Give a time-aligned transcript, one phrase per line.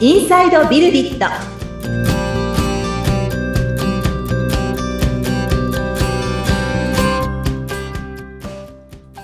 [0.00, 1.26] インサイドビルディット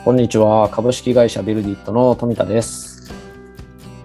[0.04, 0.68] こんにちは。
[0.68, 3.10] 株式会社ビルディットの富田です。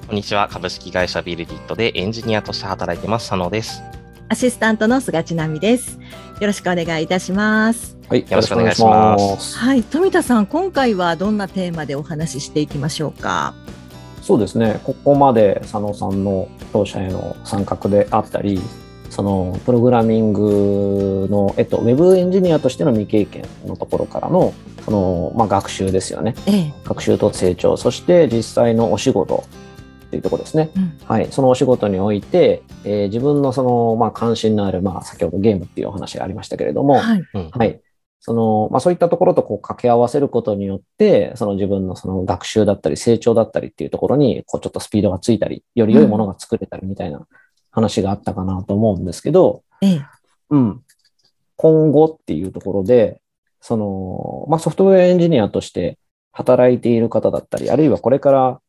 [0.07, 0.47] こんにちは。
[0.47, 3.83] 株式会社ビルディットでエンジニアとして働いてます、佐野です。
[4.29, 5.99] アシスタントの菅千奈美です
[6.39, 8.21] よろしくお願いいたしますはい。
[8.21, 13.53] よろしくお願いしますよろくお願いしますはい富田さん今回はどんなテーマでお話ししていきましょうか？
[14.31, 14.79] そうですね。
[14.85, 18.61] ここまで佐野さんの当社への参画であったり、
[19.09, 24.53] そのプログラミングの、えっと、ウェブエンジニアとしての未経験のところからの、
[24.85, 26.33] その、まあ、学習ですよね。
[26.47, 29.43] ええ学習と成長、そして実際のお仕事
[30.05, 30.69] っていうところですね。
[30.77, 37.49] うんはい、そのお仕事において、えー自分のその、まあ、関心のある、まあ、先ほどゲームっていうお話がありましたけれども、はいうん。
[37.51, 37.81] はい。
[38.23, 47.27] その、まあそういったところとこう掛け合わせることによって、その自分のその学習だったり成長だったりっていうところに、こうちょっとスピードがついたり、より良いものが作れたりみたいな
[47.71, 50.01] 話があったかなと思うんですけど、ええ
[50.51, 50.81] うん。
[51.55, 53.19] 今後っていうところで、
[53.59, 55.97] その、まあソフトウェアエンジニアとして
[56.31, 58.61] 働いている方だったり、あるいはこれから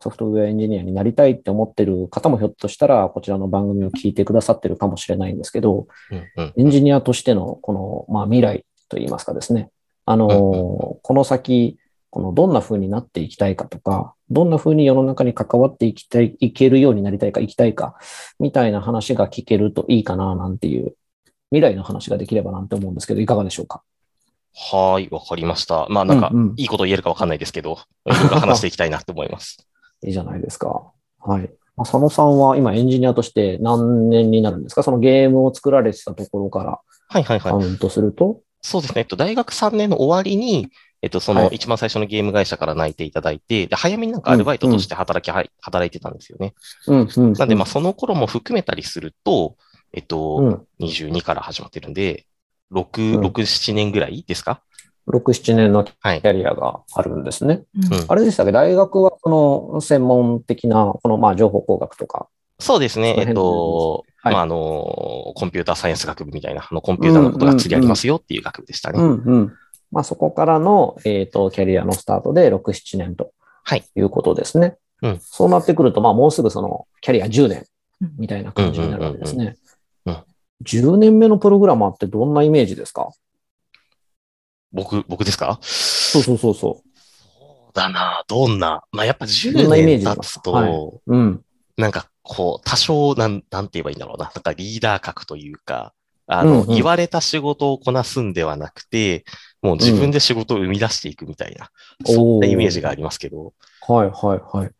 [0.00, 9.70] ソフトウェアエンジニアになりたいって思ってる方もひょっとしたら、こちらの番組を聞いてくださってるかもしれないんですけど、うんうんエンジニアとしてのこの、まあ、未来といいますかですね。
[10.04, 11.78] あの、うんこの先、
[12.10, 17.94] このどんな風になっていきたいかとか、どんな風に世の中に関わっていきたい、いけるようになりたいか、行きたいか、
[18.38, 20.94] みたいな話が聞けるといいかな、なんていう、
[21.52, 23.82] 未来の話ができればなんて思うんですけど、いかがでしょうか？
[24.52, 25.86] はーい、わかりました。
[25.88, 29.64] まあなんかうんうん、いいこと言えるかわかんないですけど、いろいろ話していきたいなと思います。
[30.02, 30.90] いいじゃないですか。
[31.20, 31.42] はい。
[31.76, 34.82] まあ佐野さんは今エンジニアとして何年になるんですか？
[34.82, 37.52] そのゲームを作られてたところからはいはいはい。
[37.52, 39.00] カウントすると、そうですね。
[39.00, 40.68] えっと、大学3年の終わりに、
[41.02, 46.54] えっと、そはいの一番最初のゲーム会社から内定いただいて、で、早めになんかアルバイトとして働き、はい働いてたんですよね。
[46.86, 47.32] うん、うん。
[47.32, 49.56] なんで、まあ、その頃も含めたりすると、
[49.92, 50.66] えっと、うん。
[50.80, 52.26] 22から始まってるんで、
[52.70, 54.62] 6、うん6、7年ぐらいですか
[55.06, 56.20] ？6、7年のキはい。
[56.20, 57.62] ャリアがあるんですね。
[57.76, 58.52] うんうんあれでしたっけ？
[58.52, 62.28] 大学はこの専門的な、このまあ情報工学とか。
[62.58, 63.14] そうですね。
[63.18, 64.56] えっと、はいまあ、あの、
[65.34, 69.00] コンピューターサイエンス学部みたいな、あの、コンピューターのことが次ありますよっていう学部でしたね。
[69.00, 69.52] うんうん。
[69.90, 73.32] まあそこからの、えっ、と、キャリアのスタートで6、7年と
[73.64, 74.76] はいいうことですね。
[75.02, 77.66] うんそうなってくると、まあもうすぐそのキャリア10年
[78.18, 79.56] みたいな感じになるわけですね
[80.04, 80.24] うんうんうん。
[80.64, 83.10] 10年目のプログラマーってどんなイメージですか？
[84.72, 85.58] 僕、僕ですか？
[85.62, 86.82] そうそうそうそそ
[87.70, 88.24] うだな。
[88.28, 88.82] どんな。
[88.92, 90.72] まあ、やっぱ10どんなイメー年経つと、はい
[91.06, 91.42] うん。
[91.76, 94.30] なんかこう、多少なん、なんて言えばいいんだろうな。
[94.34, 95.94] なんかリーダー格というか、
[96.26, 99.24] あの、うんうん言われた仕事をこなすんではなくて、
[99.62, 101.70] もう自分で仕事を生み出していくみたいな、
[102.06, 103.52] うんそんなイメージがありますけど、
[103.88, 104.70] はいはいはい。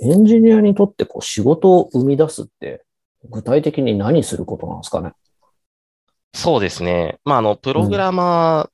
[0.00, 2.84] エンジニアにとってこう仕事を生み出すって、
[3.28, 5.12] 具体的に何することなんですかね？
[6.34, 7.18] そうですね。
[7.24, 8.70] まあ、あの、プログラマーっ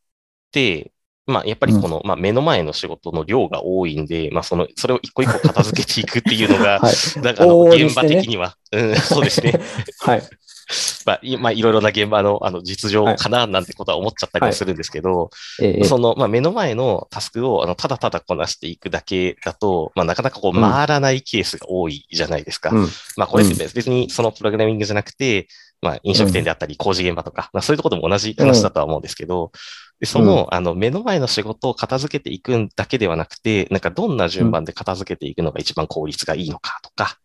[0.52, 0.92] て、
[1.26, 7.22] まあ、やっぱりこの、まあ、目の前の仕事の量が多いんで、まあ、その、それを一個一個片付けていくっていうのが、 はい。
[7.22, 9.58] なんかあの、現場的には、うん、そうですね。
[10.00, 10.22] はい。
[11.06, 15.30] まあ、いまあ、いろいろな現場の、あの、実情かな、なんてことは思っちゃったりもするんですけど、
[15.60, 22.70] ええその、まあ、目の前のタスクを、あの、ただただこなしていくだけだと、まあ、なかなかこう、うん回らないケースが多いじゃないですか。
[22.70, 25.48] うんまあ、これって別別にそのプログラミングじゃなくて、
[25.84, 29.52] まあ、飲食店であったり、工事現場とか、まあ、そういうところでも同じ話だとは思うんですけど、
[30.00, 37.18] でその、あの、目の前の仕事を片付けていくんだけではなくて、なんかどんな順番で片付けていくのが一番効率がいいのかとか、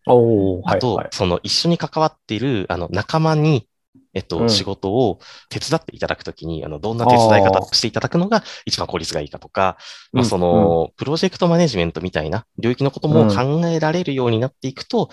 [0.66, 1.08] あと、はい。
[1.12, 3.68] その一緒に関わっている、あの、仲間に、
[4.14, 4.50] えっと、うん。
[4.50, 5.20] 仕事を
[5.50, 9.78] 手伝っていただくときに、あの、どんな手伝い方をしていただくのが一番効率がいいかとか、
[10.12, 15.10] まあ、その、プロジェクトマネジメントみたいな領域のことも考えられるようになっていくと、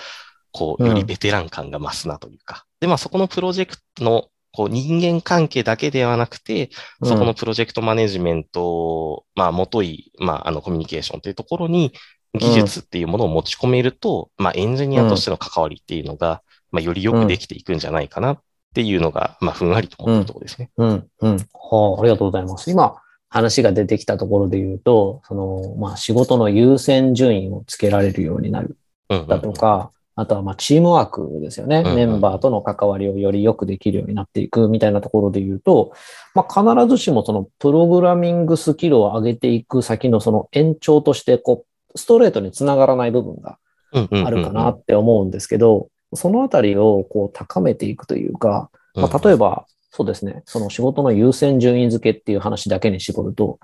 [0.53, 0.89] こう、うん。
[0.89, 2.66] よりベテラン感が増すなというか。
[2.81, 6.71] で、まあ、そこのプロジェクトの、こう、人間関係だけではなくて、
[7.01, 11.93] うんそこのプロジェクトマネジメント、まあ、もとい、まあ、あの、コミュニケーションというところに、
[12.39, 18.41] 技術っていうものを持ち込めると、まあ、エンジニアとしての関わりっていうのが、まあ、よりよくできていくんじゃないかなっ
[18.75, 20.71] ていうのが、まあ、ふんわりと思ってるところですね。
[20.77, 21.37] うん、うん。
[21.55, 22.71] はあ、ありがとうございます。
[22.71, 22.97] 今、
[23.29, 28.77] 話が出てきたところで言うと、その、まあ、仕事の優先順位をつけられるようになる
[29.09, 31.81] うんうんだとか、あとは、まあ、チームワークですよね。
[31.81, 35.93] うんうんメンバーとの関わりをよりよくできるようになっていくみたいなところで言うと、
[36.35, 43.59] まあ、必ずしもその、プログラミングスキルを上げていく先のその延長として、こう、ストレートにつながらない部分が
[43.93, 53.59] あるかなって思うんですけど、そのあたりをこう高めていくというか、まあ、例えば、そうですね、その仕事の優先順位付けっていう話だけに絞ると、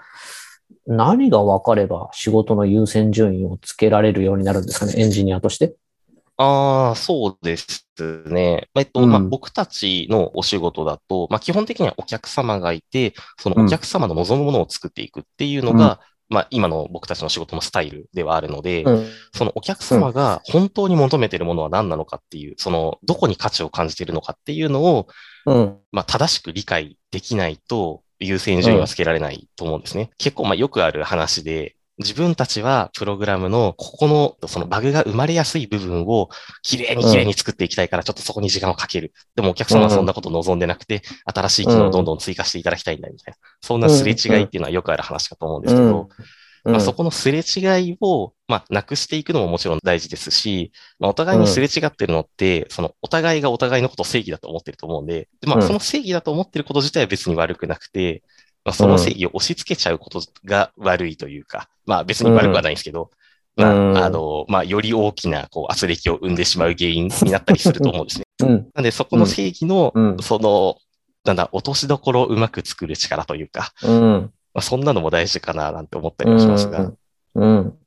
[0.86, 5.74] 何が分かれば仕事の優先順位をつけられるようになるんですかね、エンジニアとして。
[6.42, 7.86] ああ、そうです
[8.26, 8.68] ね。
[8.74, 19.06] えっと、うんまあ、僕たちのお仕事だと、まあ、基本的にはお客様がいて、そのお客様の望むものを作っていくっていうのが、まあ、今の僕たちの仕事のスタイルではあるので、うん。
[19.32, 25.08] そのお客様が本当に求めているものは何なのかっていう、その、どこに価値を感じているのかっていうのを、
[25.46, 25.78] うん。
[25.92, 30.10] まあ、正しく理解できないと優先順位はつけられないと思うんですね。
[30.18, 36.28] 結構、まあ、よくある話で、自分たちはプログラムのここのそのバグが生まれやすい部分を
[36.62, 39.12] きれいにきれいに作っていきたいからちょっとそこに時間をかける。
[39.34, 43.38] でもお客様はそんなこと望んでなくて、新しい機能をどんどん追加していただきたいんだみたいな。
[43.60, 46.08] そんなすれ違いっていうのはよくある話かと思うんですけど、
[46.64, 55.62] まあ、そこのすれ違いを、まあ、なくしていくのももちろん大事ですし、まあ、お互いにすれ違ってるのって、そのお互いがお互いのことを正義だと思ってると思うんで、でまあ、うん。
[55.62, 58.32] その正義だと思ってること自体は別に悪くなくて、まあ、
[58.70, 63.22] その正義を押し付けちゃうことが悪いというか、まあ別に悪くはないんですけど、うん
[63.56, 68.24] まあ、あの、まあ、より大きな、こう、圧力を生んでしまう原因になったりすると思うんですね。
[68.42, 68.68] うん。
[68.74, 70.76] なんで、そこの正義の、うんその、
[71.24, 74.32] なんだ、落としどころをうまく作る力というか、うん。
[74.54, 76.92] まあ、そんなのも大事かな、なんて思ったりはしますが。
[77.34, 77.78] うん。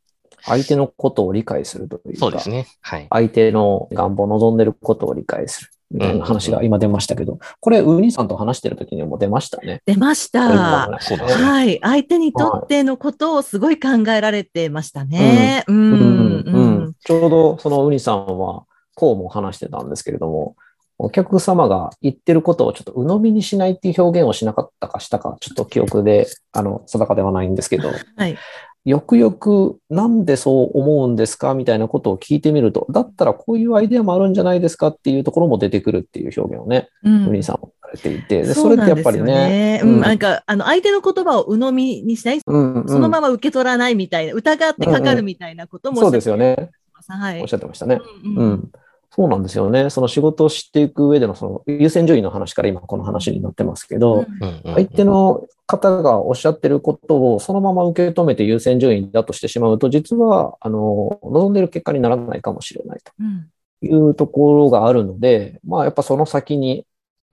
[0.43, 2.19] 相手のことを理解するというか。
[2.19, 2.67] そうですね。
[2.81, 3.07] はい。
[3.09, 5.71] 相手の願望、望んでることを理解する。
[5.91, 9.81] みたいな話が今出ましたけど、これ、ウニさんと話してる時にも出ましたね。
[9.85, 10.97] 出ました。
[10.99, 11.43] そうですね。
[11.43, 11.79] はい。
[11.81, 15.63] 相手にとってのことをすごい考えられてましたね。
[15.67, 15.75] うん。
[15.75, 16.93] うんううんん。
[17.03, 18.63] ちょうどそのウニさんは、
[18.95, 20.55] こうも話してたんですけれども、
[20.97, 28.37] お客様が言ってることをちょっと鵜呑みにしないっていう表現をしなかったかしたか、ちょっと記憶で、あの、定かではないんですけど、はい。
[28.85, 46.69] よくよくなんでそう思うんですかみたいなことを聞いてみると、だったらこういうアイデアもあるんじゃないですかっていうところも出てくるっていう表現をね、うんさんもされていて、でそれってやっぱりなんですよね、うん、なんか、あの、相手の言葉を鵜呑みにしない、うんうんそのまま受け取らないみたいな、疑ってかかるみたいなこともそうですよね。
[47.07, 47.41] はい。
[47.41, 47.99] おっしゃってましたね。
[48.23, 48.71] うんうんうん。
[49.15, 49.89] そうなんですよね。
[49.89, 63.49] その仕事を知っていく上でのその優先順位の話から今この話になってますけど、うんうんうん相手の方がおっしゃってることをそのまま受け止めて優先順位だとしてしまうと、実は、あの、望んでる結果にならないかもしれないうん
[63.81, 66.85] というところがあるので、まあやっぱその先に、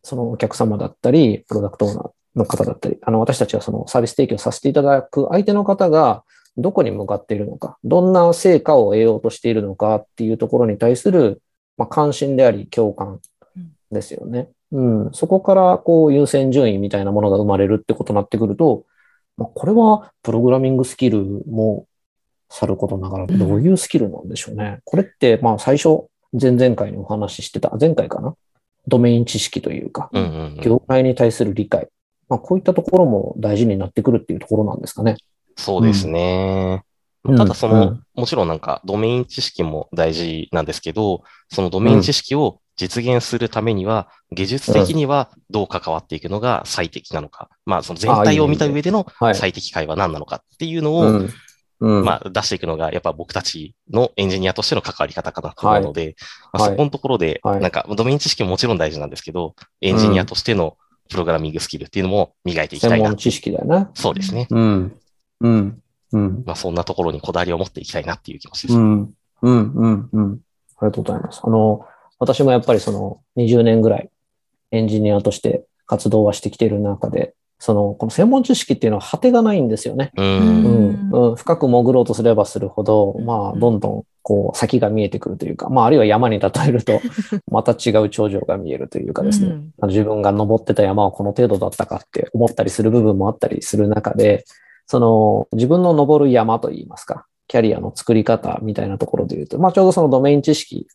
[0.02, 6.24] そのお客様だったり、プロダクトオーナーの方だったり、あの、私たちがそのサービス提供させていただく相手の方が
[6.56, 11.40] どこに向かっているのか、どんな成果を得ようとしているのかっていうところに対する、
[11.76, 13.20] まあ、関心であり共感
[13.90, 14.40] ですよね。
[14.40, 14.46] うん。
[15.12, 18.84] そこからこう優先順位みたいなものが生まれるってことになってくると、
[19.36, 21.86] まあ、これはプログラミングスキルも
[22.50, 24.80] さることながら、どういうスキルなんでしょうね。
[24.84, 26.04] これって、まあ最初、
[26.38, 28.34] 前々回にお話ししてた、前回かな？
[28.88, 31.88] ドメイン知識というか、うんうんうん業界に対する理解。
[32.28, 35.16] まあこういったところも大事になってくるっていうところなんですかね。
[35.56, 36.82] そうですね。
[37.24, 47.48] うんただその、うんもちろんなんかドメイン知識も大事なんですけど、そのドメイン知識を実現するためには、技術的にはどう関わっていくのが最適なのか。
[47.64, 49.34] まあその全体を見た上でのはい。
[49.36, 51.28] 最適解は何なのかっていうのを。
[51.80, 56.14] まあ出していくのがやっぱ僕たちのエンジニアとしての関わり方かなと思うので、
[56.52, 60.76] まあはいそこのところで、はいなんかドメイン知識ももちろん大事なんですけど、エンジニアとしての
[61.08, 63.16] プログラミングスキルっていうのも磨いていきたいな専門。
[63.16, 63.88] 知識だよね。
[63.94, 64.46] そうですね。
[64.50, 65.00] うん。
[65.40, 65.82] うん。
[66.12, 66.42] うん。
[66.46, 68.76] まあそんなところにこだわりを持っていきたいなっていう気持ちです。
[68.76, 69.10] うん。
[69.42, 69.72] うん。
[69.74, 70.08] うん。
[70.12, 70.40] うん。
[70.78, 71.40] ありがとうございます。
[71.42, 71.84] あの、
[72.22, 74.08] 私もやっぱりその20年ぐらい
[74.70, 80.12] エンジニアとして活動はしてきている中で、その、この専門知識っていうのは果てがないんですよね。
[80.16, 80.22] う。
[80.22, 81.10] うんん。
[81.10, 87.00] うん、深く潜ろうとすればするほど、まあ、どんどん、こう、先が見えてくるというか、まあ、あるいは山に例えると、
[87.50, 89.56] また違う頂上が見えるというかですね、
[89.88, 94.44] 自分が登ってた山はこの程度だったかって思ったりする部分もあったりする中で、
[94.86, 100.86] その、自分の登る山といいますか、キャリアの作り方みたいなところで言うと、まあ、ちょうどそのドメイン知識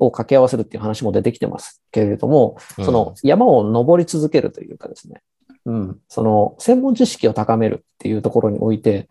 [0.00, 5.22] を掛け合わせるっていう話も出てきてますけれども、その山を登り続けるというかですね、
[5.66, 9.08] うん、その専門知識を高めるっていうところにおいて、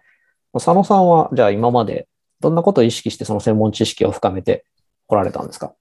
[0.51, 2.10] 佐野さんはじゃあ今まで
[2.41, 4.65] どんなことを意識してその専門知識を深めて
[5.08, 5.74] こられたんですか？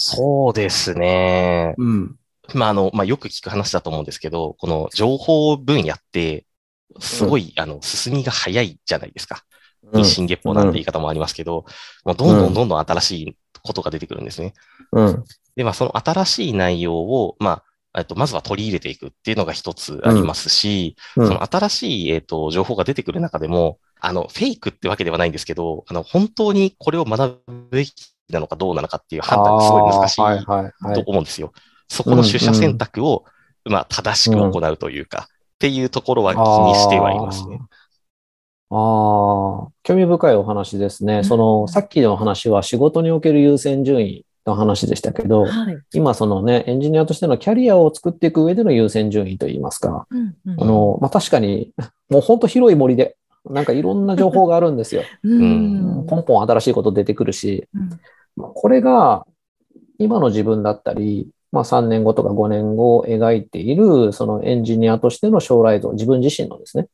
[0.00, 1.74] そうですね。
[1.76, 2.16] うん。
[2.54, 6.46] まあ、あの、まあ、よく聞く話だと思うんですけど、この情報分野って、
[7.00, 9.44] すごい、あの、進みが早いじゃないですか。
[9.92, 11.64] 日進月歩なんて言い方もありますけど、
[12.04, 14.54] もうどんどんどんどん新しいことが出てくるんですね。
[14.92, 15.24] うん。
[15.56, 17.64] で、まあ、その新しい内容を、まあ、
[17.98, 27.92] えっと、まずは取り入れていくっていうのが一つありますし、うんその新しい、えっと、情報が出てくる中でも、あの、フェイクってわけではないんですけど、あの、本当にこれを学ぶべき
[28.30, 30.94] なのかどうなのかっていう判断がすごい難しいあーはいはいはい。
[30.94, 31.52] と思うんですよ。
[31.88, 33.24] そこの取捨選択を、
[33.64, 37.60] まあ、正しく行うというか、っていうところは気にしてはいますね。
[38.70, 41.18] ああ、興味深いお話ですね。
[41.18, 45.78] うんその、さっきの話は仕事における優先順位の話でしたけど、はい。
[45.94, 51.72] 今そのね、エンジニアとしてのキャリアを作っていく上での優先順位といいますか、うんうんあの、まあ、確かに、
[52.10, 53.16] もう本当広い森で、
[53.48, 55.02] なんかいろんな情報があるんですよ。
[55.24, 57.68] うんポンポン新しいこと出てくるし、
[58.36, 59.26] これが
[59.98, 66.88] 今の自分だったり、まあ、3年後とか5年後を描いているそのエンジニアとしての将来像、自分自身のですね。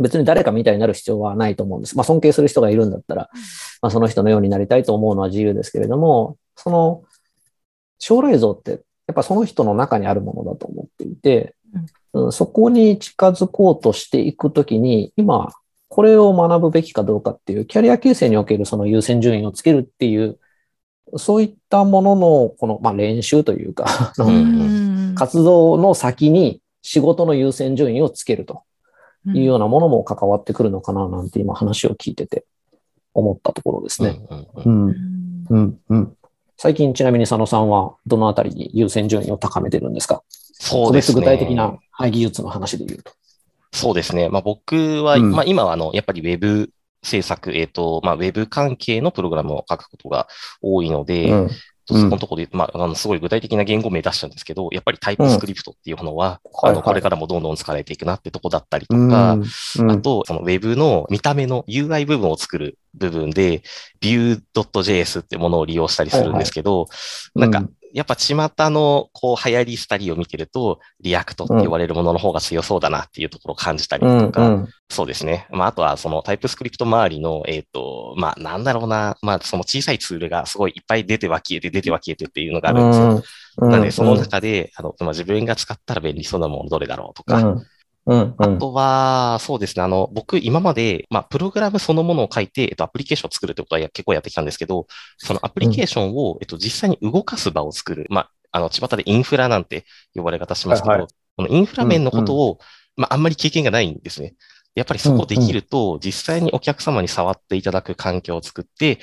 [0.00, 1.96] 別に誰かみたいになる必要はないと思うんです。
[1.96, 3.30] まあ、尊敬する人がいるんだったら、
[3.82, 7.02] まあ、その人のようになりたいと思うのは自由ですけれども、その
[7.98, 11.54] 将来像ってやっぱその人の中にあるものだと思っていて、
[12.12, 12.32] うん。
[12.32, 15.52] そこに近づこうとしていくときに、今、
[15.88, 20.38] これを学ぶべきかどうかっていう、キャリア形成におけるその優先順位をつけるっていう、
[21.16, 24.12] そういったものの、この、まあ、練習というか、
[25.14, 28.62] 活動の先に仕事の優先順位をつけると
[29.34, 32.44] いうようなものも関わってくるのかななんて今話を聞いてて
[33.14, 34.20] 思ったところですね。
[34.30, 36.16] うんうんうんうんう、んうん、うん。
[36.56, 40.22] 最近ちなみに佐野さんはどのあたりに優先順位を高めてるんですか？
[40.52, 41.14] そうですね。
[41.14, 43.12] 個別具体的な、はい、技術の話で言うと。
[43.72, 44.28] そうですね。
[44.28, 46.70] まあ僕は、うんまあ今はあの、やっぱりウェブ
[47.02, 50.26] 制作、えっ、と、まあウェブ関係のプログラムを書くことが
[50.60, 51.50] 多いので、うん
[51.94, 56.84] そこのところで、まあ、あの、すごい具体的な言語名出しちゃうんですけど、やっぱりタイプスクリプトっていうものは、あの、はいはい。
[56.84, 59.38] これからもどんどん使われていくなってとこだったりとか、
[59.78, 59.90] うん。
[59.90, 63.62] あと、その Web の見た目の UI 部分を作る部分で、
[64.02, 66.88] Vue.js ってものを利用したりするんですけど、
[67.34, 68.34] なんか、やっぱ巷
[68.70, 74.68] のこう流行りしたりを見てると、 React って言われるものの方が強そうだなっていうところを感じたりうんとか、うん。
[74.90, 75.46] そうですね。
[75.50, 83.10] まあ、あとはその TypeScript 周りの、えっ、と、まあ、なんだろうな、まあ、その小さいツールがすごいいっぱい出ては消えて、出ては消えてっていうのがあるんですよ。
[83.16, 83.22] うん
[83.60, 87.56] なので、その中で、あの、まあ、自分が使ったら便利そうなものどれだろうとか、
[88.08, 89.82] うんうんあとは、そうですね。
[89.82, 94.86] あの、僕、今まで、まあ、プログラムそのものを書いて、えっと、アプリケーションを作るってことはや結構やってきたんですけど、
[95.18, 98.06] そのアプリケーションを、えっと、実際に動かす場を作る。
[98.08, 99.84] まあ、あの、巷でインフラなんて
[100.14, 102.58] 呼ばれ方しますけど、はいはいこのインフラ面のことを、
[102.96, 104.34] まあ、あんまり経験がないんですね。
[104.74, 108.98] やっぱりそこできると、実際にお客様に触っていただく環境を作って、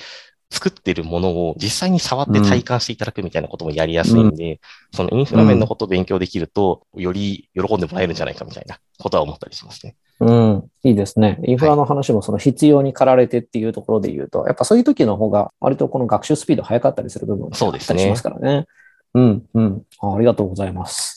[0.50, 4.60] 作ってるものを実際に触って体感していただくみたいなこともやりやすいんで、
[4.92, 9.96] そのインフラ面のことを勉強できると、より喜んでもらえるんじゃないかみたいなことは思ったりしますね。
[10.20, 11.38] うん、いいですね。
[11.44, 18.66] インフラの話もその必要に駆られてっていうところで言うと、やっぱそういう時の方が割とこの学習スピード早かったりする部分がそうですねあったりしますからね。
[19.14, 20.14] うん、うんあ。
[20.14, 21.15] ありがとうございます。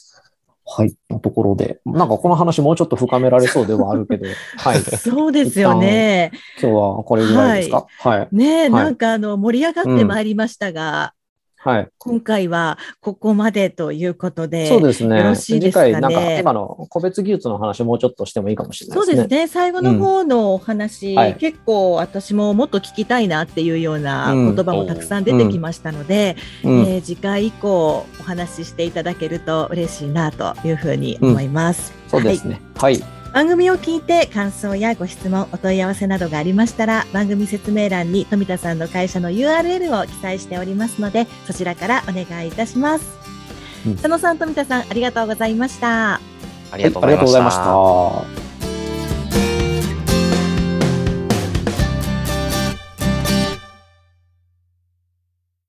[0.71, 0.93] はい。
[1.09, 4.25] のところで、なんかこの話もうちょっと深められそうではあるけど、
[4.57, 4.79] はい。
[4.81, 6.31] そうですよね。
[6.61, 7.87] 今日はこれぐらいですか？
[7.99, 8.27] はい。
[8.31, 11.13] ねえ、はいなんかあの盛り上がってまいりましたが、
[11.61, 11.89] はい。
[11.97, 14.67] 今回はここまでということで。
[14.67, 15.17] そうですね。
[15.17, 15.93] よろしいですかね？
[15.93, 19.15] 次回、なんか今の個別技術の話もうちょっとしてもいいかもしれないですね。
[19.17, 19.47] そうですね。
[19.47, 31.91] 最後の方のお話、うんはい結構私ももっと聞きたいなっていうようなうん言葉もたくさん出てきましたので、うんえー次回以降お話ししていただけると嬉しいなというふうに思います。
[31.91, 32.59] はいそうですね。
[32.75, 33.18] はい。
[33.33, 43.05] 番組を聞いて感想やご質問、お問い合わせなどがありましたら、番組説明欄に富田さんの会社の URL を記載しておりますので、そちらからお願いいたします。
[43.85, 46.15] うん佐野さん、富田さん、ありがとうございました。
[46.71, 48.48] ありがとうございました。